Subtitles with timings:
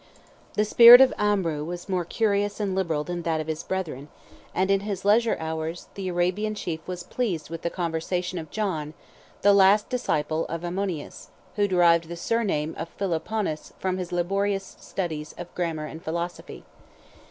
[0.55, 4.07] The spirit of Amrou was more curious and liberal than that of his brethren,
[4.51, 8.95] and in his leisure hours, the Arabian chief was pleased with the conversation of John,
[9.43, 14.75] the last disciple of Ammonius, and who derived the surname of Philoponus from his laborious
[14.79, 16.63] studies of grammar and philosophy.